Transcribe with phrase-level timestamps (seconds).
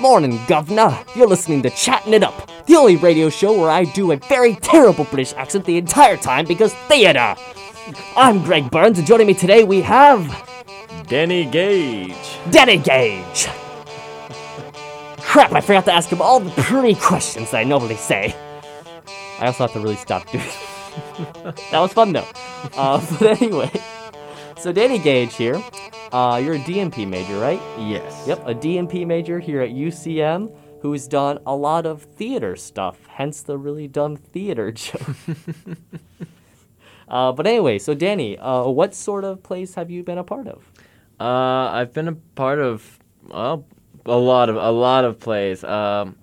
[0.00, 0.98] Morning, Governor.
[1.14, 4.56] You're listening to Chatting It Up, the only radio show where I do a very
[4.56, 7.36] terrible British accent the entire time because theater.
[8.16, 10.26] I'm Greg Burns, and joining me today we have
[11.06, 12.38] Danny Gage.
[12.50, 13.46] Danny Gage.
[15.18, 18.34] Crap, I forgot to ask him all the pretty questions that I normally say.
[19.38, 20.44] I also have to really stop doing
[21.70, 22.26] that was fun though.
[22.76, 23.70] Uh, but anyway,
[24.56, 25.62] so Danny Gage here.
[26.14, 27.60] Uh, you're a DMP major, right?
[27.76, 28.22] Yes.
[28.28, 33.42] Yep, a DMP major here at UCM who's done a lot of theater stuff, hence
[33.42, 35.00] the really dumb theater joke.
[37.08, 40.46] uh, but anyway, so Danny, uh, what sort of plays have you been a part
[40.46, 40.70] of?
[41.18, 43.66] Uh, I've been a part of well,
[44.06, 45.64] a lot of a lot of plays.
[45.64, 46.14] Um,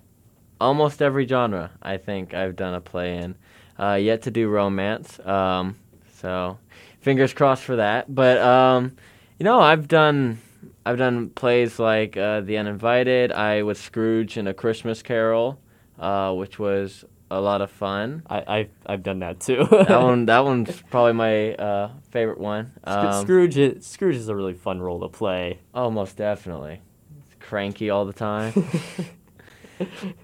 [0.58, 1.70] almost every genre.
[1.82, 3.36] I think I've done a play in.
[3.78, 5.20] Uh, yet to do romance.
[5.20, 5.76] Um,
[6.14, 6.56] so
[7.02, 8.14] fingers crossed for that.
[8.14, 8.96] But um,
[9.42, 10.38] you know, I've done
[10.86, 13.32] I've done plays like uh, The Uninvited.
[13.32, 15.58] I was Scrooge in A Christmas Carol,
[15.98, 18.22] uh, which was a lot of fun.
[18.30, 19.66] I, I've, I've done that too.
[19.68, 22.70] that one that one's probably my uh, favorite one.
[22.84, 25.58] Um, Scrooge, is, Scrooge is a really fun role to play.
[25.74, 26.80] Oh, most definitely.
[27.18, 28.52] It's cranky all the time.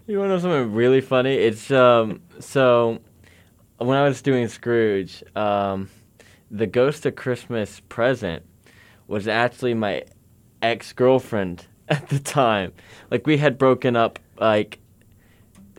[0.06, 1.34] you want to know something really funny?
[1.34, 3.00] It's um so
[3.78, 5.91] when I was doing Scrooge, um,
[6.52, 8.44] the Ghost of Christmas present
[9.09, 10.05] was actually my
[10.62, 12.73] ex girlfriend at the time.
[13.11, 14.78] Like we had broken up like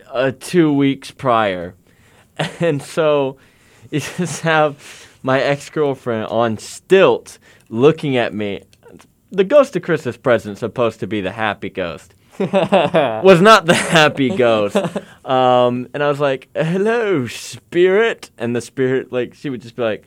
[0.08, 1.76] uh, two weeks prior,
[2.60, 3.38] and so
[3.92, 8.64] you just have my ex girlfriend on stilts looking at me.
[9.32, 12.16] The Ghost of Christmas present supposed to be the happy ghost.
[12.40, 14.76] was not the happy ghost.
[15.24, 18.32] Um, and I was like, hello, spirit.
[18.40, 20.06] And the spirit, like, she would just be like,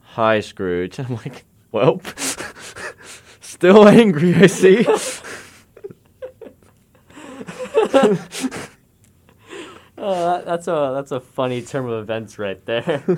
[0.00, 1.00] hi, Scrooge.
[1.00, 2.00] I'm like, well,
[3.62, 4.84] still angry, I see.
[4.88, 4.98] oh,
[9.96, 13.04] that, that's a that's a funny term of events right there.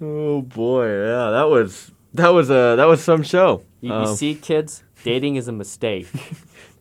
[0.00, 3.64] oh boy, yeah, that was that was a that was some show.
[3.80, 6.06] You, um, you see, kids, dating is a mistake.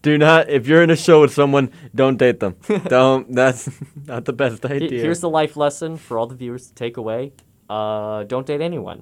[0.04, 3.68] do not if you're in a show with someone don't date them don't that's
[4.06, 7.34] not the best idea here's the life lesson for all the viewers to take away
[7.68, 9.02] uh, don't date anyone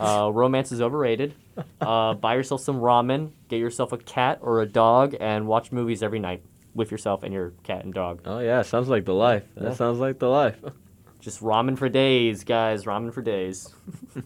[0.00, 1.34] uh, romance is overrated.
[1.80, 6.02] Uh, buy yourself some ramen get yourself a cat or a dog and watch movies
[6.02, 6.42] every night
[6.74, 8.22] with yourself and your cat and dog.
[8.24, 9.44] Oh yeah sounds like the life.
[9.56, 9.74] That yeah.
[9.74, 10.56] sounds like the life.
[11.20, 13.68] Just ramen for days guys ramen for days.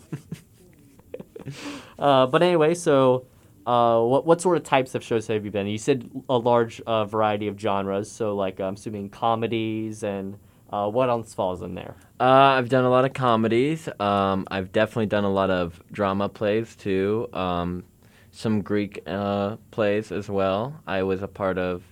[1.98, 3.26] Uh, but anyway so
[3.66, 5.66] uh, what what sort of types of shows have you been?
[5.66, 10.38] You said a large uh, variety of genres, so like I'm assuming comedies and
[10.74, 11.94] uh, what else falls in there?
[12.18, 12.24] Uh,
[12.58, 13.88] I've done a lot of comedies.
[14.00, 17.28] Um, I've definitely done a lot of drama plays too.
[17.32, 17.84] Um,
[18.32, 20.80] some Greek uh, plays as well.
[20.86, 21.84] I was a part of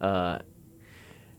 [0.00, 0.38] uh,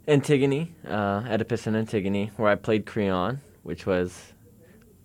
[0.07, 4.33] Antigone, Oedipus and Antigone, where I played Creon, which was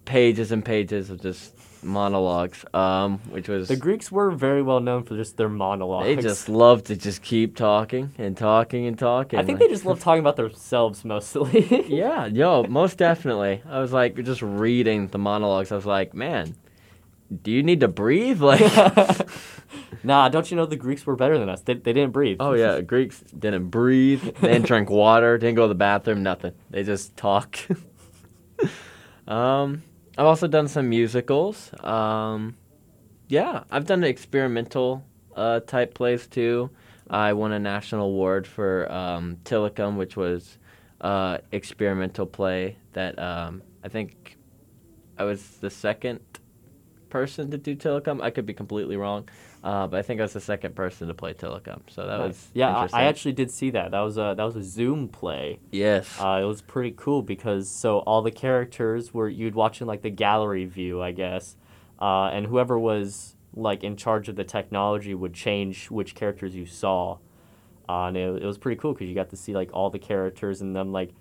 [0.05, 1.54] pages and pages of just
[1.85, 6.07] monologues, um, which was the Greeks were very well known for just their monologues.
[6.07, 9.39] They just love to just keep talking and talking and talking.
[9.39, 11.85] I think they just love talking about themselves mostly.
[11.89, 13.63] yeah, yo, most definitely.
[13.69, 15.71] I was like just reading the monologues.
[15.73, 16.57] I was like, man,
[17.43, 18.41] do you need to breathe?
[18.45, 19.29] Like,
[20.05, 21.61] nah, don't you know the Greeks were better than us?
[21.63, 22.37] They, they didn't breathe.
[22.41, 24.23] Oh yeah, Greeks didn't breathe.
[24.23, 25.39] They didn't drink water.
[25.39, 26.23] Didn't go to the bathroom.
[26.23, 26.53] Nothing.
[26.71, 27.59] They just talk.
[29.27, 29.83] um
[30.17, 31.73] I've also done some musicals.
[31.83, 32.57] Um,
[33.29, 35.05] yeah, I've done experimental
[35.35, 36.71] uh, type plays too.
[37.11, 40.59] I won a national award for um, Tilikum, which was
[41.01, 44.37] uh, experimental play that um, I think
[45.19, 46.21] I was the second
[47.15, 48.21] person to do Tilikum.
[48.21, 49.29] I could be completely wrong.
[49.63, 52.49] Uh, but I think I was the second person to play Tilikum, so that was
[52.55, 52.77] yeah.
[52.77, 53.93] I, I, actually did see that.
[53.93, 55.61] That was a that was a Zoom play.
[55.71, 59.87] Yes, uh, it was pretty cool because so all the characters were you'd watch in
[59.87, 61.57] like the gallery view, I guess,
[61.99, 66.67] uh, and whoever was like in charge of the technology would change which characters you
[66.67, 67.19] saw,
[67.89, 70.01] uh, and it, it was pretty cool because you got to see like all the
[70.01, 71.15] characters and them like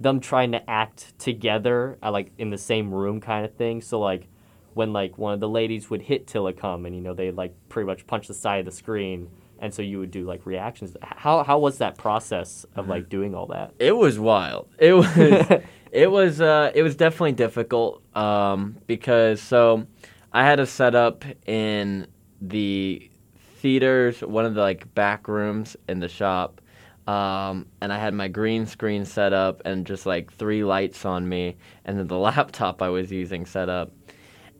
[0.00, 3.82] them trying to act together, uh, like in the same room kind of thing.
[3.82, 4.28] So like
[4.74, 7.86] when like one of the ladies would hit Tilikum and you know they like pretty
[7.86, 9.28] much punch the side of the screen
[9.58, 10.96] and so you would do like reactions.
[11.02, 13.72] How how was that process of like doing all that?
[13.78, 14.68] It was wild.
[14.78, 15.06] It was
[15.92, 19.86] it was uh it was definitely difficult um because so
[20.32, 22.06] i had a setup in
[22.40, 23.10] the
[23.58, 26.62] theaters one of the like back rooms in the shop
[27.06, 31.28] um, and I had my green screen set up and just like three lights on
[31.28, 33.90] me, and then the laptop I was using set up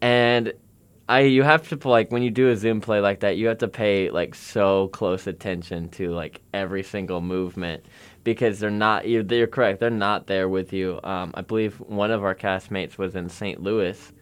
[0.02, 0.52] and
[1.08, 3.58] I you have to like when you do a Zoom play like that, you have
[3.58, 7.84] to pay like so close attention to like every single movement
[8.24, 9.08] because they're not.
[9.08, 9.80] You're, you're correct.
[9.80, 11.00] They're not there with you.
[11.04, 13.62] Um, I believe one of our castmates was in St.
[13.62, 14.12] Louis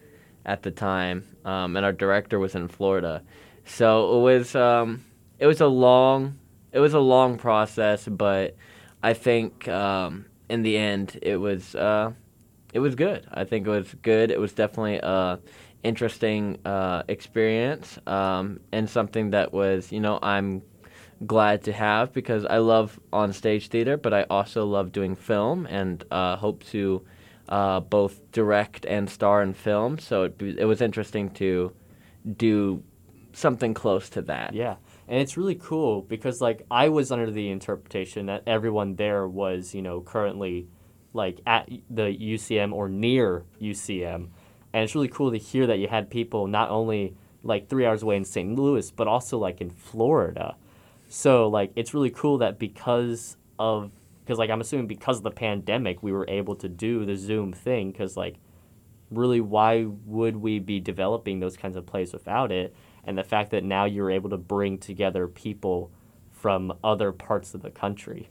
[0.45, 3.23] at the time, um, and our director was in Florida.
[3.65, 5.03] So it was um,
[5.39, 6.37] it was a long
[6.71, 8.55] it was a long process, but
[9.03, 12.11] I think um, in the end it was uh,
[12.73, 13.27] it was good.
[13.31, 14.31] I think it was good.
[14.31, 15.39] It was definitely a
[15.83, 20.61] interesting uh, experience um, and something that was you know I'm
[21.25, 25.67] glad to have because I love on stage theater, but I also love doing film
[25.67, 27.05] and uh, hope to
[27.49, 29.99] uh, both direct and star in film.
[29.99, 31.73] So it, it was interesting to
[32.37, 32.83] do
[33.33, 34.53] something close to that.
[34.53, 34.75] Yeah.
[35.07, 39.75] And it's really cool because like I was under the interpretation that everyone there was,
[39.75, 40.67] you know, currently
[41.13, 44.29] like at the UCM or near UCM.
[44.73, 48.03] And it's really cool to hear that you had people not only like 3 hours
[48.03, 48.57] away in St.
[48.57, 50.55] Louis, but also like in Florida.
[51.07, 53.91] So like it's really cool that because of
[54.23, 57.51] because like I'm assuming because of the pandemic we were able to do the Zoom
[57.51, 58.37] thing cuz like
[59.09, 62.73] really why would we be developing those kinds of plays without it?
[63.03, 65.91] and the fact that now you're able to bring together people
[66.29, 68.29] from other parts of the country.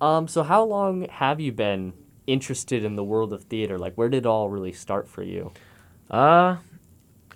[0.00, 1.94] Um, so how long have you been
[2.26, 3.78] interested in the world of theater?
[3.78, 5.52] Like, where did it all really start for you?
[6.10, 6.56] Uh,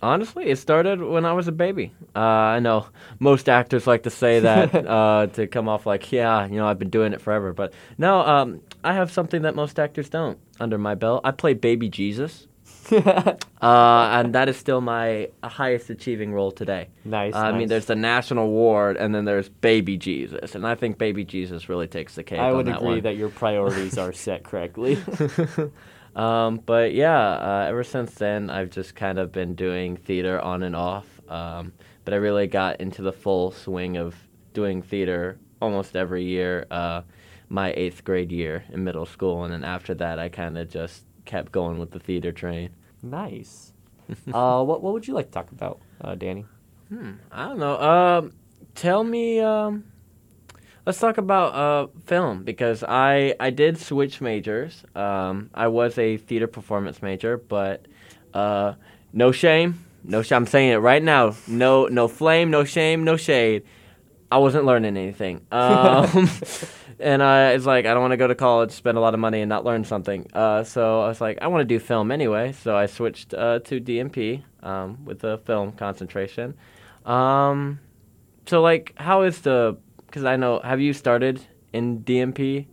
[0.02, 1.92] honestly, it started when I was a baby.
[2.14, 2.86] Uh, I know
[3.18, 6.78] most actors like to say that uh, to come off like, yeah, you know, I've
[6.78, 7.52] been doing it forever.
[7.52, 11.22] But no, um, I have something that most actors don't under my belt.
[11.24, 12.46] I played Baby Jesus.
[12.92, 16.88] uh, and that is still my highest achieving role today.
[17.04, 17.34] Nice.
[17.34, 17.58] Uh, I nice.
[17.58, 21.68] mean, there's the national award, and then there's Baby Jesus, and I think Baby Jesus
[21.68, 22.38] really takes the cake.
[22.38, 23.00] I would that agree one.
[23.02, 24.98] that your priorities are set correctly.
[26.16, 30.62] um, but yeah, uh, ever since then, I've just kind of been doing theater on
[30.62, 31.06] and off.
[31.28, 31.72] Um,
[32.04, 34.14] but I really got into the full swing of
[34.54, 36.66] doing theater almost every year.
[36.70, 37.02] Uh,
[37.50, 41.04] my eighth grade year in middle school, and then after that, I kind of just
[41.28, 42.70] kept going with the theater train.
[43.02, 43.72] nice.
[44.32, 46.46] uh, what what would you like to talk about, uh, Danny?
[46.88, 47.76] Hmm, I don't know.
[47.78, 48.32] Um,
[48.74, 49.38] tell me.
[49.40, 49.84] Um,
[50.86, 54.82] let's talk about uh, film because I I did switch majors.
[54.94, 57.84] Um, I was a theater performance major, but
[58.32, 58.72] uh,
[59.12, 60.36] no shame, no shame.
[60.36, 61.36] I'm saying it right now.
[61.46, 63.64] No no flame, no shame, no shade.
[64.32, 65.44] I wasn't learning anything.
[65.52, 66.30] Um,
[67.00, 69.20] and I was like I don't want to go to college, spend a lot of
[69.20, 70.26] money, and not learn something.
[70.32, 72.52] Uh, so I was like, I want to do film anyway.
[72.52, 76.54] So I switched uh, to DMP um, with a film concentration.
[77.04, 77.80] Um,
[78.46, 79.76] so like, how is the?
[80.06, 81.40] Because I know, have you started
[81.72, 82.66] in DMP?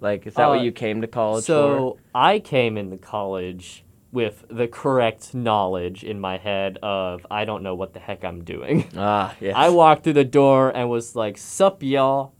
[0.00, 4.44] Like, is that Uh, what you came to college So I came into college with
[4.48, 8.84] the correct knowledge in my head of I don't know what the heck I'm doing.
[8.96, 9.54] Ah, yes.
[9.56, 12.32] I walked through the door and was like, Sup, y'all.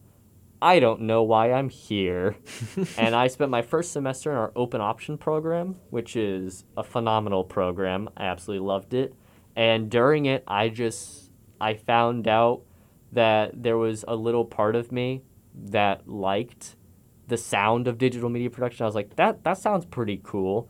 [0.60, 2.36] I don't know why I'm here.
[2.98, 7.44] and I spent my first semester in our open option program, which is a phenomenal
[7.44, 8.08] program.
[8.16, 9.14] I absolutely loved it.
[9.54, 12.62] And during it, I just I found out
[13.12, 15.22] that there was a little part of me
[15.54, 16.76] that liked
[17.28, 18.84] the sound of digital media production.
[18.84, 20.68] I was like, that that sounds pretty cool.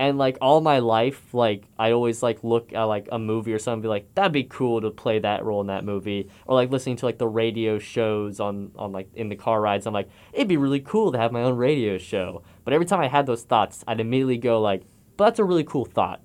[0.00, 3.58] And like all my life, like I always like look at like a movie or
[3.58, 6.30] something, and be like, that'd be cool to play that role in that movie.
[6.46, 9.86] Or like listening to like the radio shows on on like in the car rides.
[9.86, 12.42] I'm like, it'd be really cool to have my own radio show.
[12.64, 14.84] But every time I had those thoughts, I'd immediately go like,
[15.16, 16.20] but that's a really cool thought.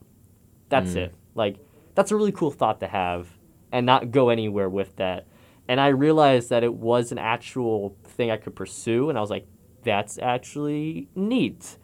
[0.70, 0.98] That's Mm.
[0.98, 1.16] it.
[1.34, 1.58] Like
[1.96, 3.28] that's a really cool thought to have,
[3.72, 5.26] and not go anywhere with that.
[5.68, 9.32] And I realized that it was an actual thing I could pursue, and I was
[9.32, 9.48] like,
[9.84, 11.78] that's actually neat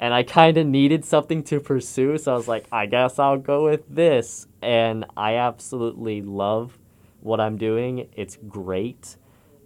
[0.00, 3.36] and I kind of needed something to pursue, so I was like, I guess I'll
[3.36, 4.46] go with this.
[4.62, 6.78] And I absolutely love
[7.20, 8.08] what I'm doing.
[8.16, 9.16] It's great.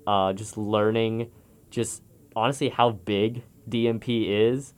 [0.08, 1.30] Uh, just learning,
[1.70, 2.02] just
[2.34, 4.74] honestly, how big DMP is.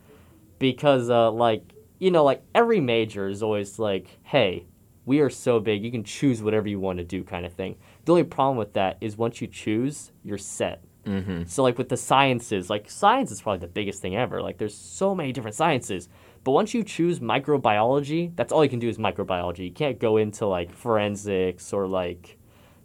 [0.58, 4.66] Because, uh, like, you know, like every major is always like, hey,
[5.06, 7.76] we are so big, you can choose whatever you want to do, kind of thing.
[8.04, 10.82] The only problem with that is once you choose, you're set.
[11.06, 11.44] Mm-hmm.
[11.46, 14.42] So like with the sciences, like science is probably the biggest thing ever.
[14.42, 16.08] Like there's so many different sciences.
[16.44, 19.64] But once you choose microbiology, that's all you can do is microbiology.
[19.64, 22.38] You can't go into like forensics or like,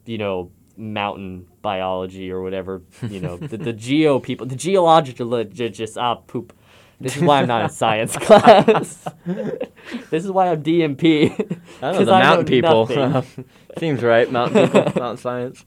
[0.05, 2.81] you know, mountain biology or whatever.
[3.07, 6.53] You know, the, the geo people, the geological just ah poop.
[7.01, 9.07] This is why I'm not in science class.
[9.25, 11.31] this is why I'm DMP.
[11.81, 12.87] I don't know the I know mountain people.
[12.87, 13.45] nothing.
[13.79, 14.31] Seems right.
[14.31, 15.65] Mountain people, mountain science.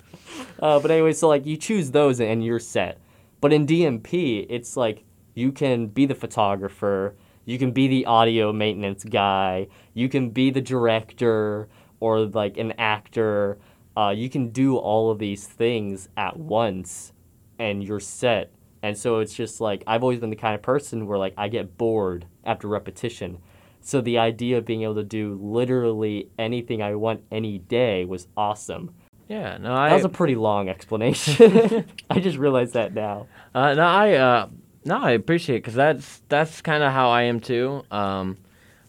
[0.60, 2.98] Uh, but anyway, so like you choose those and you're set.
[3.40, 8.52] But in DMP, it's like you can be the photographer, you can be the audio
[8.52, 11.68] maintenance guy, you can be the director,
[12.00, 13.58] or like an actor.
[13.96, 17.12] Uh, you can do all of these things at once,
[17.58, 18.50] and you're set.
[18.84, 21.48] And so it's just like I've always been the kind of person where like I
[21.48, 23.38] get bored after repetition.
[23.80, 28.28] So the idea of being able to do literally anything I want any day was
[28.36, 28.94] awesome.
[29.26, 31.86] Yeah, no, I That was a pretty long explanation.
[32.10, 33.26] I just realized that now.
[33.54, 34.48] Uh, no, I uh,
[34.84, 37.84] no, I appreciate because that's that's kind of how I am too.
[37.90, 38.36] Um,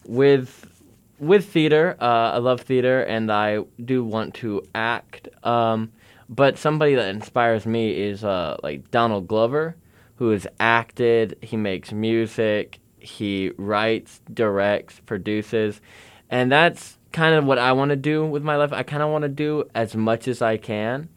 [0.05, 0.69] with
[1.19, 5.29] with theater, uh, I love theater, and I do want to act.
[5.45, 5.93] Um,
[6.27, 9.77] but somebody that inspires me is uh, like Donald Glover,
[10.15, 11.37] who has acted.
[11.41, 12.79] He makes music.
[12.99, 15.79] He writes, directs, produces,
[16.29, 18.73] and that's kind of what I want to do with my life.
[18.73, 21.07] I kind of want to do as much as I can.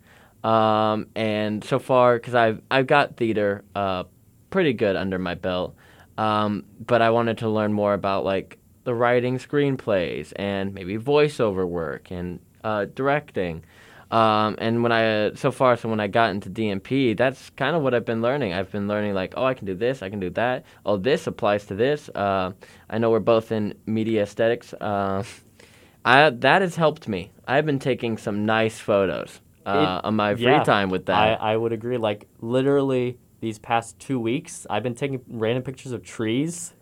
[0.44, 4.04] Um, and so far, because I've I've got theater uh,
[4.50, 5.74] pretty good under my belt,
[6.16, 11.66] um, but I wanted to learn more about like the writing screenplays and maybe voiceover
[11.66, 13.64] work and uh, directing.
[14.10, 17.82] Um, and when I so far, so when I got into DMP, that's kind of
[17.82, 18.54] what I've been learning.
[18.54, 20.64] I've been learning like, oh, I can do this, I can do that.
[20.86, 22.08] Oh, this applies to this.
[22.14, 22.52] Uh,
[22.88, 24.72] I know we're both in media aesthetics.
[24.74, 25.24] Uh,
[26.04, 27.30] I that has helped me.
[27.46, 31.42] I've been taking some nice photos uh, on my free yeah, time with I, that.
[31.42, 31.98] I would agree.
[31.98, 36.72] Like literally these past two weeks, I've been taking random pictures of trees.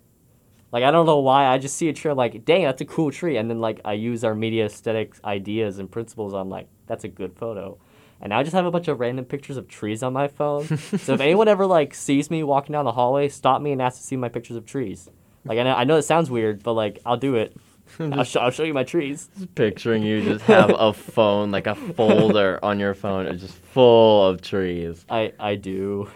[0.71, 1.47] Like I don't know why.
[1.47, 3.37] I just see a tree, I'm like, dang, that's a cool tree.
[3.37, 6.35] And then like I use our media aesthetics ideas and principles.
[6.35, 7.78] I'm like, that's a good photo.
[8.21, 10.64] And now I just have a bunch of random pictures of trees on my phone.
[10.78, 13.99] so if anyone ever like sees me walking down the hallway, stop me and ask
[13.99, 15.09] to see my pictures of trees.
[15.45, 17.57] Like I know, I know it sounds weird, but like I'll do it.
[18.00, 19.28] I'll, sh- I'll show you my trees.
[19.38, 23.55] Just picturing you just have a phone, like a folder on your phone, it's just
[23.55, 25.05] full of trees.
[25.09, 26.11] I I do.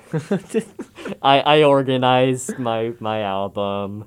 [1.23, 4.05] I I organized my my album.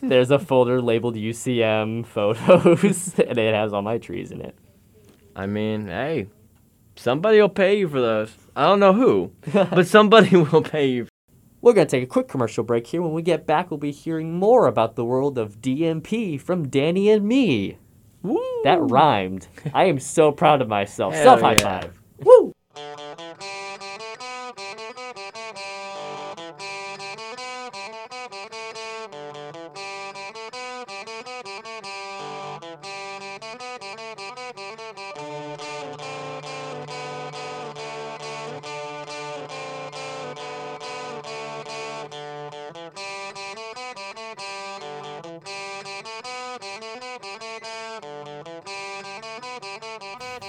[0.00, 4.54] There's a folder labeled UCM photos, and it has all my trees in it.
[5.34, 6.28] I mean, hey,
[6.96, 8.34] somebody will pay you for those.
[8.54, 11.06] I don't know who, but somebody will pay you.
[11.62, 13.02] We're gonna take a quick commercial break here.
[13.02, 17.10] When we get back, we'll be hearing more about the world of DMP from Danny
[17.10, 17.78] and me.
[18.22, 18.40] Woo!
[18.64, 19.46] That rhymed.
[19.74, 21.14] I am so proud of myself.
[21.14, 21.80] Hell Self high yeah.
[21.80, 22.00] five.
[22.24, 22.54] Woo!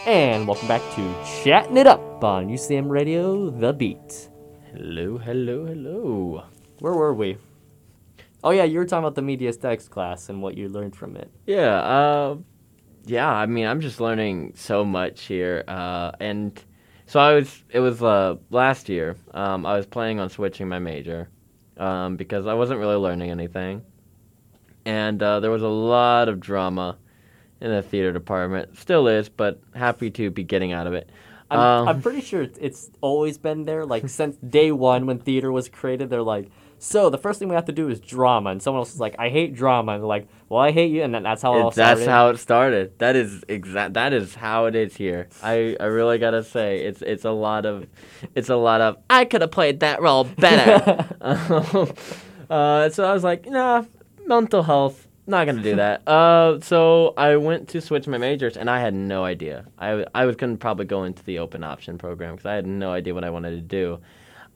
[0.08, 4.30] And welcome back to Chatting It Up on UCM Radio, The Beat.
[4.74, 6.44] Hello, hello, hello.
[6.80, 7.38] Where were we?
[8.44, 11.16] Oh yeah, you were talking about the media aesthetics class and what you learned from
[11.16, 11.30] it.
[11.46, 12.38] Yeah, uh,
[13.06, 13.30] yeah.
[13.30, 16.60] I mean, I'm just learning so much here, uh, and
[17.06, 17.64] so I was.
[17.70, 19.18] It was uh, last year.
[19.36, 21.30] Um, I was planning on switching my major
[21.78, 23.84] um, because I wasn't really learning anything,
[24.84, 26.98] and uh, there was a lot of drama
[27.62, 28.78] in the theater department.
[28.78, 31.10] Still is, but happy to be getting out of it.
[31.50, 33.86] I'm, Um, I'm pretty sure it's- it's always been there.
[33.86, 36.50] Like since day one when theater was created, they're like,
[36.80, 39.16] so the first thing we have to do is drama, and someone else is like,
[39.20, 41.62] I hate drama, and they're like, well, I hate you, and then that's how it
[41.62, 42.98] all It- that's how it started.
[42.98, 43.94] That is exact.
[43.94, 45.28] That is how it is here.
[45.44, 47.86] I, I really gotta say it's it's a lot of,
[48.34, 48.98] it's a lot of.
[49.12, 51.06] I could have played that role better.
[51.22, 51.88] um,
[52.50, 53.84] uh, so I was like, nah,
[54.26, 55.08] mental health.
[55.28, 56.08] Not gonna do that.
[56.08, 59.66] Uh, so I went to switch my majors, and I had no idea.
[59.78, 62.92] I I was gonna probably go into the open option program because I had no
[62.92, 64.00] idea what I wanted to do.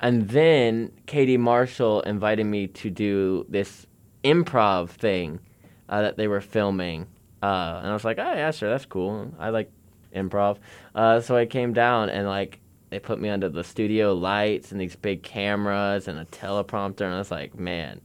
[0.02, 3.88] And then Katie Marshall invited me to do this
[4.24, 5.40] improv thing
[5.88, 7.08] uh, that they were filming.
[7.42, 9.32] Uh, and I was like, oh, yeah, sure, that's cool.
[9.40, 9.72] I like
[10.14, 10.58] improv.
[10.94, 14.82] Uh, so I came down and, like, they put me under the studio lights and
[14.82, 17.02] these big cameras and a teleprompter.
[17.02, 18.02] And I was like, man,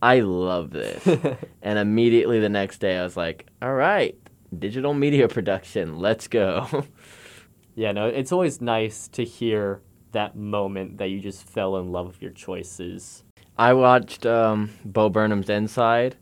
[0.00, 1.06] I love this.
[1.62, 4.16] and immediately the next day, I was like, all right,
[4.56, 6.86] digital media production, let's go.
[7.74, 12.06] yeah, no, it's always nice to hear that moment that you just fell in love
[12.06, 13.24] with your choices.
[13.56, 16.16] I watched um, Bo Burnham's Inside,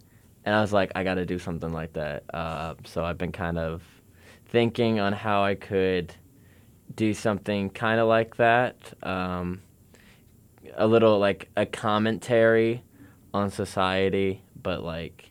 [0.44, 2.24] and I was like, I got to do something like that.
[2.32, 3.82] Uh, so I've been kind of
[4.46, 6.14] thinking on how I could
[6.94, 8.76] do something kind of like that.
[9.02, 9.60] Um,
[10.74, 12.82] a little like a commentary
[13.36, 15.30] on society, but like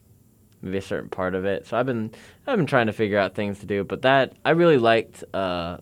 [0.61, 1.67] maybe a certain part of it.
[1.67, 2.11] So I've been
[2.47, 5.77] I've been trying to figure out things to do, but that I really liked uh,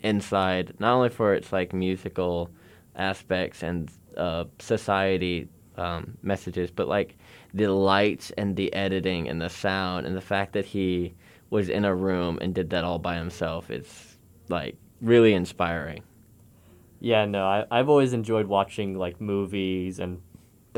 [0.00, 2.50] Inside, not only for its like musical
[2.94, 7.16] aspects and uh, society um, messages, but like
[7.52, 11.14] the lights and the editing and the sound and the fact that he
[11.50, 13.70] was in a room and did that all by himself.
[13.70, 14.18] It's
[14.48, 16.04] like really inspiring.
[17.00, 20.22] Yeah, no, I, I've always enjoyed watching like movies and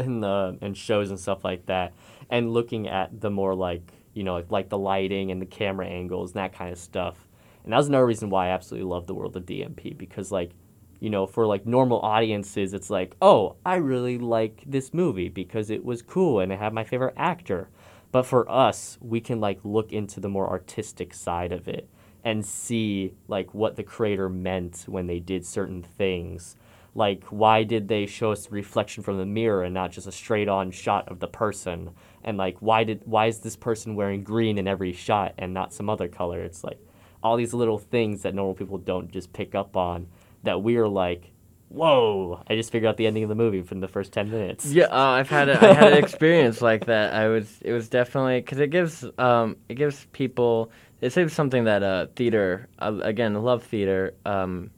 [0.00, 1.92] and uh, and shows and stuff like that,
[2.28, 5.86] and looking at the more like you know like, like the lighting and the camera
[5.86, 7.26] angles and that kind of stuff.
[7.64, 10.52] And that was another reason why I absolutely love the world of DMP because like
[10.98, 15.70] you know for like normal audiences it's like oh I really like this movie because
[15.70, 17.68] it was cool and it had my favorite actor.
[18.12, 21.88] But for us, we can like look into the more artistic side of it
[22.24, 26.56] and see like what the creator meant when they did certain things
[26.94, 30.12] like why did they show us the reflection from the mirror and not just a
[30.12, 31.90] straight on shot of the person?
[32.24, 35.72] And like why did why is this person wearing green in every shot and not
[35.72, 36.40] some other color?
[36.40, 36.78] It's like
[37.22, 40.06] all these little things that normal people don't just pick up on
[40.42, 41.32] that we're like
[41.68, 44.66] whoa i just figured out the ending of the movie from the first 10 minutes.
[44.66, 47.14] Yeah, uh, I've had a, I had an experience like that.
[47.14, 51.82] I was it was definitely because it gives um it gives people it's something that
[51.82, 54.70] uh theater uh, again love theater um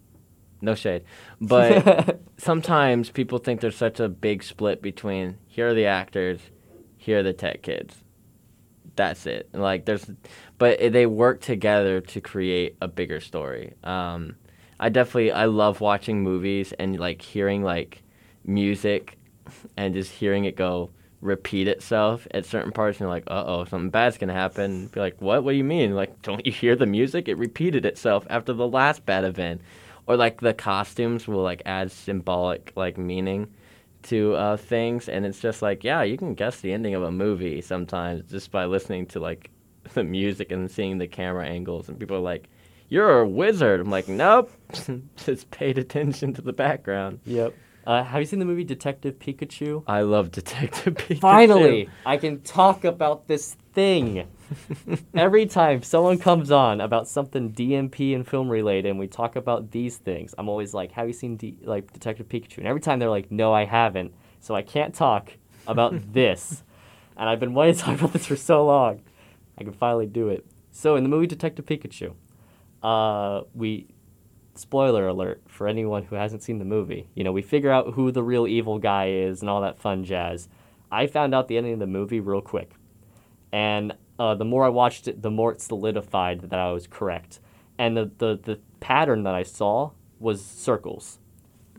[0.62, 1.02] no shade
[1.40, 6.40] but sometimes people think there's such a big split between here are the actors
[6.96, 7.96] here are the tech kids
[8.96, 10.10] that's it like there's
[10.58, 14.36] but they work together to create a bigger story um
[14.82, 18.02] I definitely I love watching movies and like hearing like
[18.44, 19.16] music
[19.76, 20.90] and just hearing it go
[21.20, 24.88] repeat itself at certain parts and you're like, uh oh, something bad's gonna happen.
[24.88, 25.44] Be like, what?
[25.44, 25.94] What do you mean?
[25.94, 27.28] Like, don't you hear the music?
[27.28, 29.62] It repeated itself after the last bad event.
[30.06, 33.48] Or like the costumes will like add symbolic like meaning
[34.04, 37.12] to uh, things and it's just like, yeah, you can guess the ending of a
[37.12, 39.50] movie sometimes just by listening to like
[39.94, 42.48] the music and seeing the camera angles and people are like,
[42.88, 43.80] You're a wizard.
[43.80, 44.50] I'm like, Nope.
[45.16, 47.20] just paid attention to the background.
[47.24, 47.54] yep
[47.86, 51.20] uh, have you seen the movie detective pikachu I love Detective Pikachu.
[51.20, 54.28] Finally, I can talk about this thing.
[55.14, 59.70] Every time someone comes on about something DMP and film related, and we talk about
[59.70, 62.98] these things, I'm always like, "Have you seen D- like Detective Pikachu?" And every time
[62.98, 65.32] they're like, "No, I haven't." So I can't talk
[65.66, 66.62] about this.
[67.16, 69.02] And I've been wanting to talk about this for so long.
[69.58, 70.44] I can finally do it.
[70.70, 72.14] So in the movie Detective Pikachu,
[72.82, 73.86] uh, we
[74.54, 77.08] spoiler alert for anyone who hasn't seen the movie.
[77.14, 80.04] You know, we figure out who the real evil guy is and all that fun
[80.04, 80.48] jazz.
[80.90, 82.72] I found out the ending of the movie real quick.
[83.52, 87.40] And uh, the more I watched it, the more it solidified that I was correct.
[87.78, 91.18] And the, the, the pattern that I saw was circles.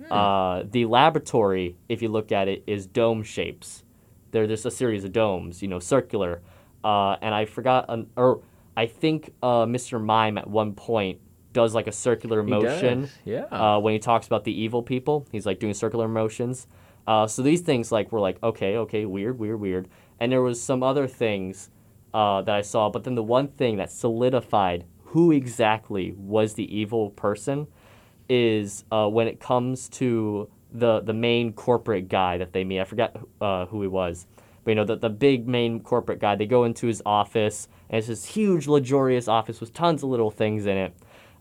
[0.09, 3.83] Uh, the laboratory, if you look at it, is dome shapes.
[4.31, 6.41] They're just a series of domes, you know, circular.
[6.83, 8.41] Uh, and I forgot, an, or
[8.75, 10.03] I think uh, Mr.
[10.03, 11.19] Mime at one point
[11.53, 13.43] does like a circular motion Yeah.
[13.51, 15.25] uh, when he talks about the evil people.
[15.31, 16.67] He's like doing circular motions.
[17.07, 19.87] Uh, so these things like were like okay, okay, weird, weird, weird.
[20.19, 21.69] And there was some other things
[22.13, 26.75] uh, that I saw, but then the one thing that solidified who exactly was the
[26.75, 27.67] evil person
[28.29, 32.79] is uh, when it comes to the the main corporate guy that they meet.
[32.79, 34.25] I forgot uh, who he was,
[34.63, 36.35] but you know the the big main corporate guy.
[36.35, 40.31] They go into his office, and it's this huge, luxurious office with tons of little
[40.31, 40.93] things in it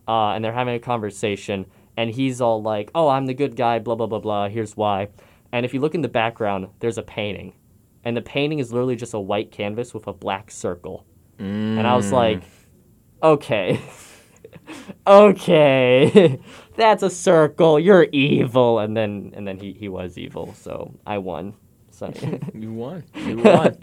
[0.07, 1.65] uh, and they're having a conversation,
[1.97, 4.49] and he's all like, "Oh, I'm the good guy," blah blah blah blah.
[4.49, 5.09] Here's why.
[5.51, 7.53] And if you look in the background, there's a painting,
[8.03, 11.05] and the painting is literally just a white canvas with a black circle.
[11.79, 12.43] And I was like,
[13.21, 13.79] "Okay,
[15.07, 16.39] okay,
[16.75, 17.79] that's a circle.
[17.79, 21.53] You're evil." And then and then he he was evil, so I won.
[22.53, 23.03] You won.
[23.15, 23.77] You won.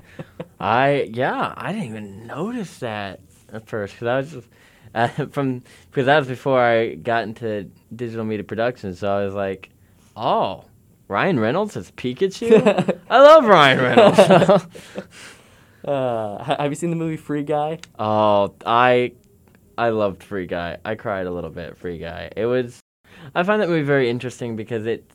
[0.59, 1.55] I yeah.
[1.57, 3.21] I didn't even notice that
[3.53, 4.49] at first because I was just
[4.95, 8.95] uh, from because that was before I got into digital media production.
[8.95, 9.71] So I was like,
[10.17, 10.65] oh,
[11.09, 12.99] Ryan Reynolds as Pikachu.
[13.11, 14.19] I love Ryan Reynolds.
[15.85, 17.79] uh, have you seen the movie Free Guy?
[17.99, 19.13] oh, I
[19.77, 20.79] I loved Free Guy.
[20.85, 21.77] I cried a little bit.
[21.77, 22.31] Free Guy.
[22.37, 22.81] It was.
[23.35, 25.11] I find that movie very interesting because it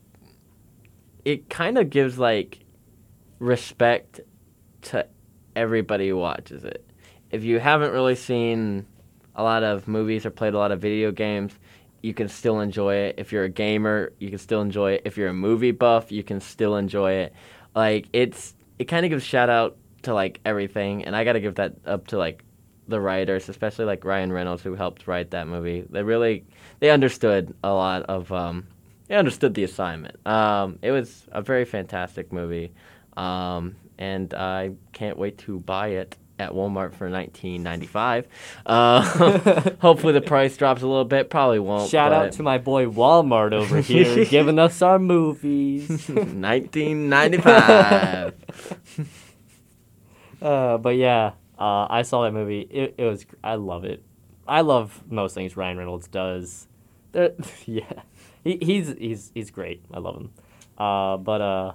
[1.24, 2.60] it kind of gives like
[3.40, 4.22] respect
[4.84, 5.08] to
[5.56, 6.86] everybody who watches it.
[7.32, 8.86] If you haven't really seen
[9.36, 11.54] a lot of movies or played a lot of video games,
[12.02, 13.16] you can still enjoy it.
[13.18, 15.02] If you're a gamer, you can still enjoy it.
[15.06, 17.34] If you're a movie buff, you can still enjoy it.
[17.76, 21.40] Like it's it kind of gives shout out to like everything, and I got to
[21.40, 22.44] give that up to like
[22.88, 25.84] the writers, especially like Ryan Reynolds who helped write that movie.
[25.90, 26.46] They really
[26.80, 28.68] they understood a lot of um
[29.08, 30.26] they understood the assignment.
[30.28, 32.72] Um it was a very fantastic movie.
[33.18, 38.26] Um and I can't wait to buy it at Walmart for 19.95.
[38.66, 41.30] Uh, hopefully the price drops a little bit.
[41.30, 41.90] Probably won't.
[41.90, 45.88] Shout out to my boy Walmart over here, giving us our movies.
[46.08, 48.34] 19.95.
[50.42, 52.60] Uh, but yeah, Uh, I saw that movie.
[52.62, 53.26] It, it was.
[53.44, 54.04] I love it.
[54.48, 56.68] I love most things Ryan Reynolds does.
[57.66, 57.84] Yeah,
[58.44, 59.84] he, he's he's he's great.
[59.94, 60.32] I love him.
[60.78, 61.72] Uh, but uh,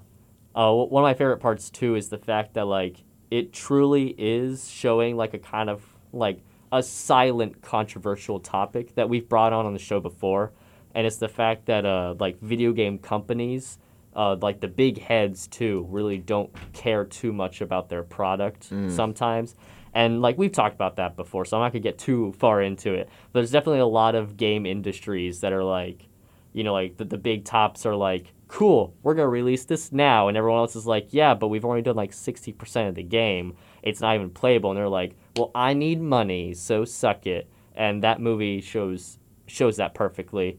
[0.55, 2.99] uh, one of my favorite parts too is the fact that like
[3.31, 6.41] it truly is showing like a kind of like
[6.73, 10.53] a silent controversial topic that we've brought on on the show before,
[10.95, 13.79] and it's the fact that uh like video game companies.
[14.13, 19.55] Uh, like the big heads too really don't care too much about their product sometimes
[19.95, 22.93] and like we've talked about that before, so I'm not gonna get too far into
[22.95, 23.09] it.
[23.33, 26.09] But there's definitely a lot of game industries that are like,
[26.53, 30.27] you know, like the, the big tops are like, cool, we're gonna release this now,
[30.29, 33.55] and everyone else is like, yeah, but we've only done like 60% of the game.
[33.83, 37.49] It's not even playable, and they're like, well, I need money, so suck it.
[37.75, 40.59] And that movie shows shows that perfectly.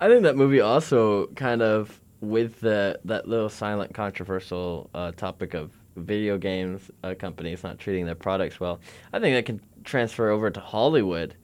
[0.00, 5.54] I think that movie also kind of with the that little silent controversial uh, topic
[5.54, 8.80] of video games uh, companies not treating their products well.
[9.12, 11.34] I think that can transfer over to Hollywood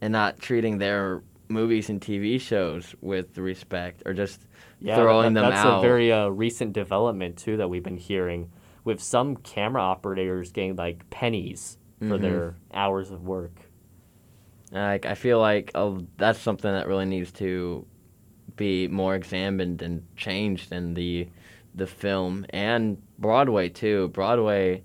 [0.00, 4.46] and not treating their movies and TV shows with respect or just
[4.80, 5.70] Yeah, throwing that- them that's out.
[5.76, 8.50] That's a very uh, recent development too that we've been hearing,
[8.84, 12.20] with some camera operators getting like pennies for Mhm.
[12.20, 13.70] their hours of work.
[14.72, 17.86] Like I feel like uh, that's something that really needs to
[18.56, 21.28] be more examined and changed in the
[21.76, 24.08] the film and Broadway too.
[24.08, 24.84] Broadway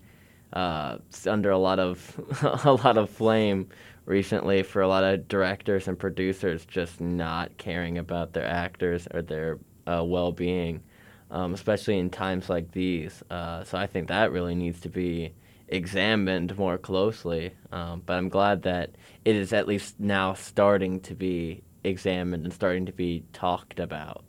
[0.54, 2.20] uh, under a lot of
[2.66, 3.68] a lot of flame
[4.06, 9.22] recently for a lot of directors and producers just not caring about their actors or
[9.22, 10.82] their uh, well-being,
[11.30, 13.24] um, especially in times like these.
[13.30, 15.34] Uh, so I think that really needs to be
[15.68, 17.52] examined more closely.
[17.72, 18.92] Um, but I'm glad that
[19.26, 24.24] it is at least now starting to be examined and starting to be talked about.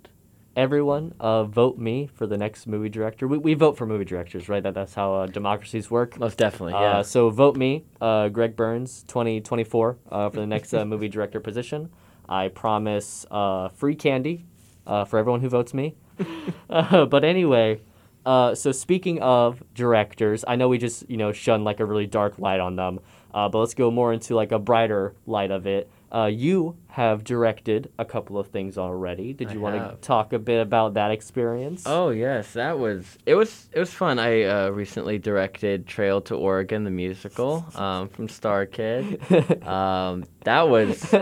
[0.57, 3.29] Everyone, uh, vote me for the next movie director.
[3.29, 4.63] We, we vote for movie directors, right?
[4.63, 6.19] That that's how uh, democracies work.
[6.19, 6.99] Most definitely, yeah.
[6.99, 11.39] Uh, so vote me, uh, Greg Burns, 2024, uh, for the next uh, movie director
[11.39, 11.89] position.
[12.29, 14.45] I promise uh, free candy
[14.87, 15.95] uh, for everyone who votes me.
[16.71, 17.81] uh, but anyway,
[18.27, 22.07] uh, so speaking of directors, I know we just you know shone like a really
[22.07, 23.01] dark light on them,
[23.33, 25.91] uh, but let's go more into like a brighter light of it.
[26.13, 29.33] Uh, you have directed a couple of things already.
[29.33, 31.85] Did you want to talk a bit about that experience?
[31.87, 34.19] Oh yes, that was it was it was fun.
[34.19, 39.65] I uh, recently directed Trail to Oregon the musical um, from StarKid.
[39.71, 41.15] Um, that was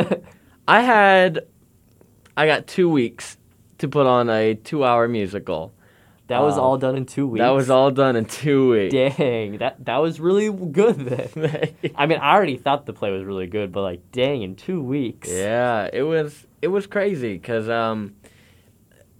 [0.67, 1.47] I had
[2.37, 3.37] I got two weeks
[3.79, 5.73] to put on a two-hour musical.
[6.29, 7.41] That was um, all done in two weeks.
[7.41, 8.93] That was all done in two weeks.
[8.93, 11.75] Dang, that that was really good then.
[11.97, 14.83] I mean, I already thought the play was really good, but like, dang, in two
[14.83, 15.29] weeks.
[15.31, 18.15] Yeah, it was it was crazy because um,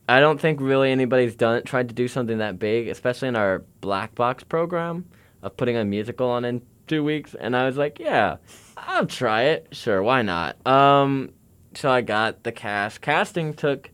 [0.09, 3.65] I don't think really anybody's done tried to do something that big, especially in our
[3.81, 5.07] black box program
[5.43, 7.35] of putting a musical on in two weeks.
[7.35, 8.37] And I was like, yeah,
[8.77, 9.69] I'll try it.
[9.73, 10.65] Sure, why not?
[10.67, 11.33] Um,
[11.75, 13.01] so I got the cast.
[13.01, 13.91] Casting took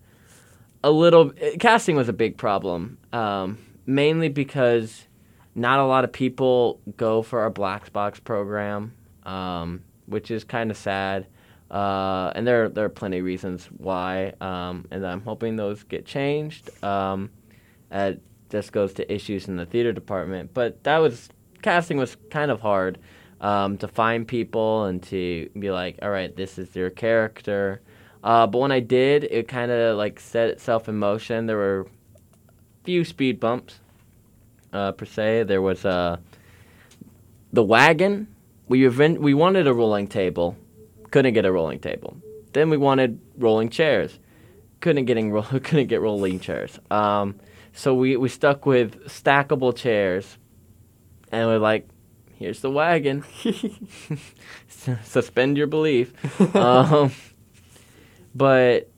[0.84, 1.32] a little.
[1.58, 5.06] Casting was a big problem, um, mainly because
[5.54, 8.92] not a lot of people go for our black box program,
[9.24, 11.26] um, which is kind of sad.
[11.70, 16.04] Uh, and there there are plenty of reasons why, um, and I'm hoping those get
[16.04, 16.70] changed.
[16.84, 17.30] Um,
[18.50, 21.30] this goes to issues in the theater department, but that was
[21.62, 22.98] casting was kind of hard
[23.40, 27.80] um, to find people and to be like, all right, this is your character.
[28.24, 31.44] Uh, but when I did, it kind of like set itself in motion.
[31.46, 31.86] There were a
[32.84, 33.80] few speed bumps,
[34.72, 35.42] uh, per se.
[35.42, 36.16] There was uh,
[37.52, 38.28] the wagon.
[38.66, 40.56] We event- we wanted a rolling table,
[41.10, 42.16] couldn't get a rolling table.
[42.54, 44.18] Then we wanted rolling chairs,
[44.80, 46.78] couldn't getting ro- couldn't get rolling chairs.
[46.90, 47.34] Um,
[47.74, 50.38] so we, we stuck with stackable chairs,
[51.30, 51.86] and we're like,
[52.38, 53.22] here's the wagon.
[55.04, 56.14] Suspend your belief.
[56.56, 57.10] um,
[58.34, 58.88] but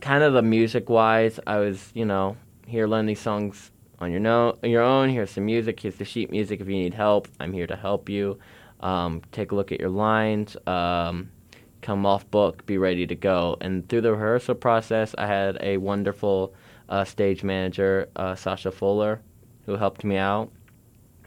[0.00, 4.20] kind of the music wise, I was you know here learn these songs on your
[4.20, 5.08] no your own.
[5.08, 5.80] Here's some music.
[5.80, 6.60] Here's the sheet music.
[6.60, 8.38] If you need help, I'm here to help you.
[8.80, 10.56] Um, take a look at your lines.
[10.66, 11.30] Um,
[11.82, 12.64] come off book.
[12.66, 13.56] Be ready to go.
[13.60, 16.54] And through the rehearsal process, I had a wonderful
[16.88, 19.20] uh, stage manager, uh, Sasha Fuller,
[19.66, 20.52] who helped me out.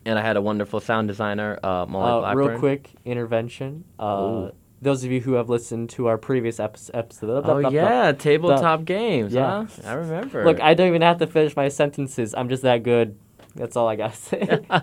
[0.06, 2.48] And I had a wonderful sound designer, uh, Molly Uh, Blackburn.
[2.48, 3.84] real quick intervention.
[4.00, 4.52] Uh.
[4.82, 9.34] Those of you who have listened to our previous episode, episode Oh yeah, tabletop games.
[9.34, 9.66] Yeah.
[9.66, 9.88] huh?
[9.88, 10.44] I remember.
[10.44, 12.34] Look, I don't even have to finish my sentences.
[12.34, 13.18] I'm just that good.
[13.56, 14.42] That's all I gotta say.
[14.70, 14.82] uh,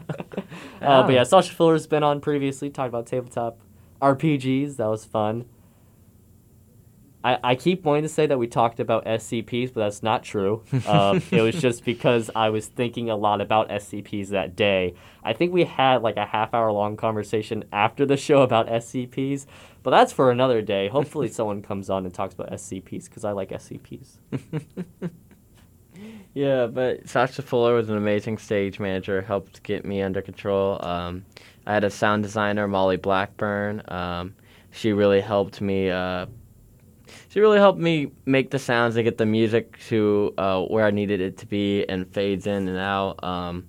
[0.81, 3.59] but yeah, Sasha Fuller's been on previously, talked about tabletop
[4.01, 4.77] RPGs.
[4.77, 5.47] That was fun.
[7.25, 10.63] I, I keep wanting to say that we talked about SCPs, but that's not true.
[10.89, 14.95] Um, it was just because I was thinking a lot about SCPs that day.
[15.23, 19.45] I think we had like a half hour long conversation after the show about SCPs,
[19.89, 20.89] but that's for another day.
[20.89, 24.19] Hopefully, someone comes on and talks about SCPs because I like SCPs.
[26.35, 30.79] Yeah, but Sasha Fuller was an amazing stage manager, helped get me under control.
[30.85, 31.25] Um,
[31.67, 33.83] I had a sound designer, Molly Blackburn.
[33.89, 34.35] Um,
[34.71, 35.91] she really helped me.
[35.91, 36.27] Uh,
[37.31, 40.93] she really helped me make the sounds and get the music to uh, where I
[40.93, 43.69] needed it to be and fades in and out, um,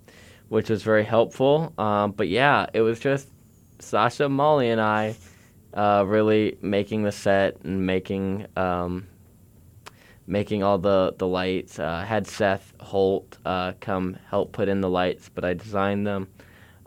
[0.50, 1.74] which was very helpful.
[1.80, 3.30] Um, but yeah, it was just
[3.80, 5.16] Sasha, Molly, and I
[5.74, 9.08] uh, really making the set and making um,
[10.28, 11.80] making all the the lights.
[11.80, 16.28] Uh, had Seth Holt uh, come help put in the lights, but I designed them.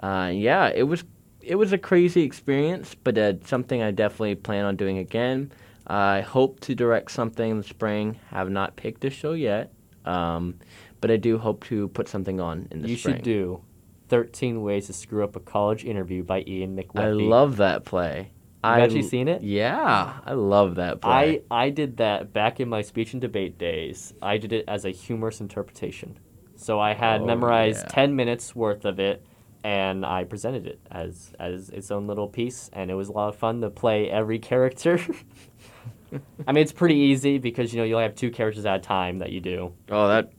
[0.01, 1.05] Uh, yeah, it was
[1.41, 5.53] it was a crazy experience, but uh, something I definitely plan on doing again.
[5.87, 8.19] I hope to direct something in the spring.
[8.31, 9.73] Have not picked a show yet,
[10.05, 10.59] um,
[11.01, 13.17] but I do hope to put something on in the you spring.
[13.17, 13.61] should do
[14.09, 17.01] 13 Ways to Screw Up a College Interview by Ian McWethy.
[17.01, 18.31] I love that play.
[18.65, 19.43] You've I actually seen it?
[19.43, 21.43] Yeah, I love that play.
[21.51, 24.13] I, I did that back in my speech and debate days.
[24.23, 26.19] I did it as a humorous interpretation.
[26.57, 27.89] So I had Oh, memorized yeah.
[27.89, 29.25] 10 minutes worth of it
[29.65, 33.29] and I presented it as as its own little piece and it was a lot
[33.29, 35.01] of fun to play every character.
[36.47, 38.81] I mean it's pretty easy because you know you only have two characters at a
[38.81, 39.73] time that you do.
[39.91, 40.33] Oh, that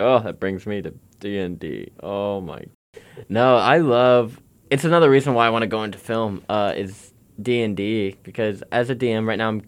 [0.00, 1.92] oh, that brings me to D and D.
[2.02, 2.64] Oh my.
[3.30, 4.38] No, I love.
[4.70, 6.42] It's another reason why I want to go into film.
[6.48, 9.62] Uh, is D and D because as a DM right now I'm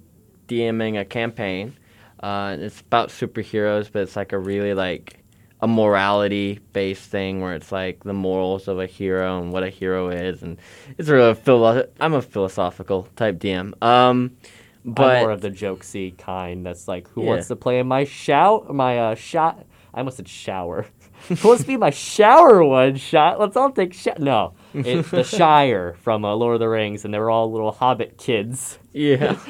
[0.49, 1.77] DMing a campaign.
[2.21, 5.19] Uh, it's about superheroes, but it's like a really like
[5.61, 9.69] a morality based thing where it's like the morals of a hero and what a
[9.71, 10.59] hero is, and
[10.99, 13.73] it's really a philo- I'm a philosophical type DM.
[13.83, 14.37] Um,
[14.85, 17.29] but I'm more of the jokesy kind that's like who Yeah.
[17.31, 20.87] wants to play in my shout my uh shot I almost said shower.
[21.29, 23.41] who wants to be my shower one shot?
[23.41, 24.19] Let's all take shot.
[24.21, 27.73] No, it's the Shire from uh, Lord of the Rings, and they were all little
[27.73, 28.79] Hobbit kids.
[28.93, 29.39] yeah,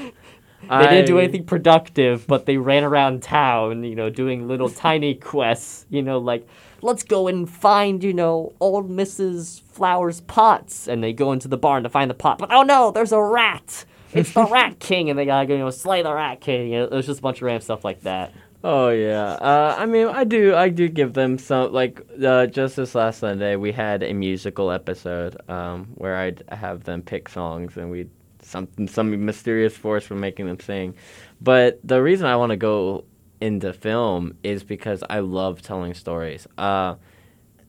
[0.69, 5.15] They didn't do anything productive, but they ran around town, you know, doing little tiny
[5.15, 6.47] quests, you know, like
[6.83, 9.63] let's go and find, you know, old Mrs.
[9.63, 12.39] Flowers' pots, and they go into the barn to find the pot.
[12.39, 13.85] But oh no, there's a rat.
[14.13, 16.73] It's the Rat King, and they gotta go, you know, slay the Rat King.
[16.73, 18.33] You know, there's just a bunch of random stuff like that.
[18.65, 19.33] Oh yeah.
[19.33, 20.55] Uh, I mean, I do.
[20.55, 21.73] I do give them some.
[21.73, 26.85] Like uh, just this last Sunday, we had a musical episode um, where I'd have
[26.85, 28.09] them pick songs, and we
[28.43, 30.95] some some mysterious force for making them sing.
[31.41, 33.05] But the reason I want to go
[33.41, 36.47] into film is because I love telling stories.
[36.57, 36.97] Uh,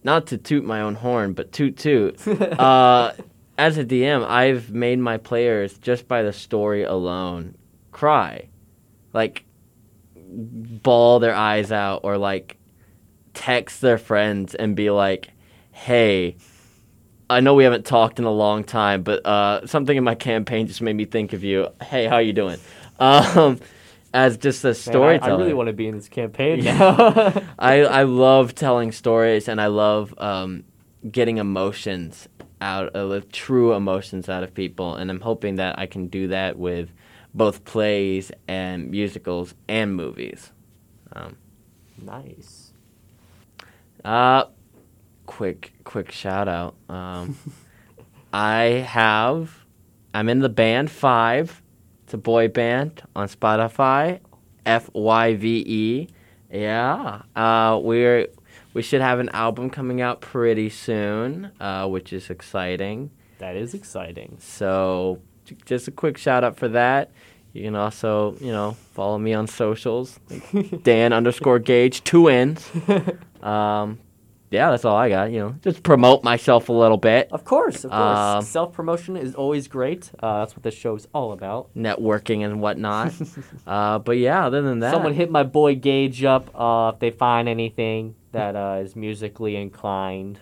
[0.03, 2.25] not to toot my own horn, but toot toot.
[2.27, 3.11] uh,
[3.57, 7.55] as a DM, I've made my players just by the story alone
[7.91, 8.47] cry,
[9.13, 9.43] like
[10.27, 12.57] bawl their eyes out or like
[13.33, 15.29] text their friends and be like,
[15.71, 16.37] "Hey,
[17.29, 20.67] I know we haven't talked in a long time, but uh, something in my campaign
[20.67, 21.67] just made me think of you.
[21.81, 22.59] Hey, how are you doing?"
[22.99, 23.59] Um,
[24.11, 27.31] as just a Man, I- I, really want to be in this campaign now.
[27.59, 30.63] I, I love telling stories and I love um,
[31.11, 32.27] getting emotions
[32.59, 36.57] out of true emotions out of people and I'm hoping that I can do that
[36.57, 36.89] with
[37.37, 40.51] both plays and musicals and movies.
[41.13, 41.37] Um,
[42.01, 42.73] nice.
[44.03, 44.45] uh,
[45.25, 46.75] quick quick shout out.
[46.89, 47.37] Um,
[48.33, 49.65] I have
[50.13, 51.61] I'm in the band FYVE.
[52.03, 54.19] It's a boy band on Spotify.
[54.65, 56.07] F Y V E.
[56.51, 57.21] Yeah.
[57.35, 58.27] Uh, we're
[58.73, 63.11] we should have an album coming out pretty soon, uh, which is exciting.
[63.39, 64.37] That is exciting.
[64.39, 65.21] So
[65.65, 67.11] just a quick shout out for that.
[67.53, 70.19] You can also, you know, follow me on socials.
[70.83, 72.69] Dan underscore Gage, two N's.
[73.41, 73.99] Um,
[74.49, 75.31] yeah, that's all I got.
[75.31, 77.29] You know, just promote myself a little bit.
[77.31, 78.17] Of course, of course.
[78.17, 80.09] Um, Self promotion is always great.
[80.19, 81.69] Uh, that's what this show is all about.
[81.75, 83.13] networking and whatnot.
[83.67, 87.11] uh, but yeah, other than that, Someone hit my boy Gage up uh, if they
[87.11, 90.39] find anything that uh, is musically inclined.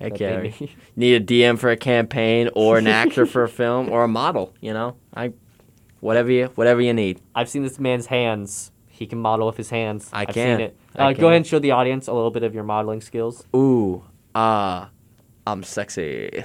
[0.00, 0.70] Heck yeah, need.
[0.96, 4.54] need a DM for a campaign or an actor for a film or a model.
[4.60, 5.32] You know, I
[6.00, 7.20] whatever you whatever you need.
[7.34, 8.72] I've seen this man's hands.
[8.88, 10.10] He can model with his hands.
[10.12, 10.58] I have can.
[10.58, 10.76] seen it.
[10.94, 11.20] I Uh, can.
[11.20, 13.46] go ahead and show the audience a little bit of your modeling skills.
[13.56, 14.90] Ooh, ah,
[15.46, 16.44] I'm sexy.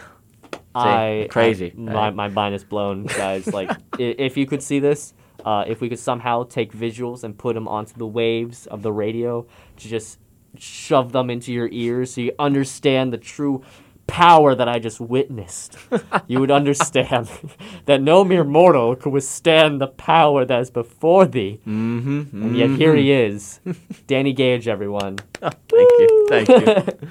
[0.73, 3.47] I crazy, I- my, my mind is blown, guys.
[3.53, 5.13] like, if you could see this,
[5.45, 8.91] uh, if we could somehow take visuals and put them onto the waves of the
[8.91, 9.45] radio
[9.77, 10.19] to just
[10.59, 13.63] shove them into your ears so you understand the true
[14.07, 15.77] power that I just witnessed,
[16.27, 17.29] you would understand
[17.85, 21.59] that no mere mortal could withstand the power that is before thee.
[21.65, 22.43] Mm-hmm.
[22.43, 23.59] And yet here he is,
[24.07, 25.17] Danny Gage, everyone.
[25.41, 26.27] Thank you.
[26.29, 27.09] Thank you.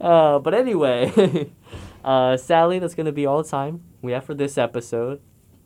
[0.00, 1.50] Uh, but anyway,
[2.04, 5.20] uh, sadly, that's going to be all the time we have for this episode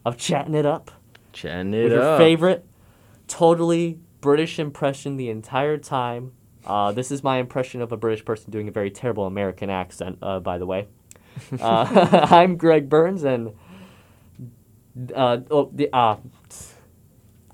[0.04, 0.90] of Chatting It Up
[1.32, 2.18] Chatting it your up.
[2.18, 2.64] favorite,
[3.28, 6.32] totally British impression the entire time.
[6.66, 10.18] Uh, this is my impression of a British person doing a very terrible American accent,
[10.20, 10.88] uh, by the way.
[11.60, 13.52] Uh, I'm Greg Burns, and
[15.14, 16.16] uh, oh, the, uh,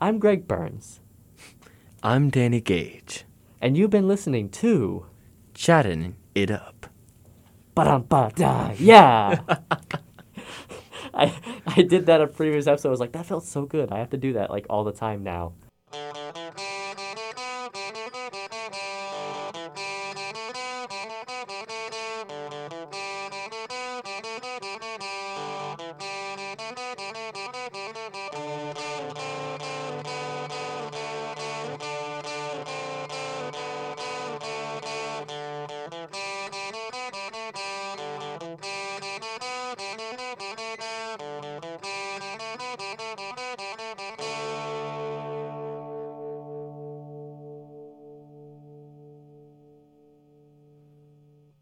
[0.01, 1.01] I'm Greg Burns,
[2.03, 3.25] I'm Danny Gage.
[3.61, 5.07] and you've been listening to
[5.53, 6.87] Chatting it up.
[7.75, 9.41] Ba-dum-ba-da, yeah.
[11.13, 11.35] I
[11.67, 12.89] I did that a previous episode.
[12.89, 13.93] I was like, that felt so good.
[13.93, 15.53] I have to do that like all the time now.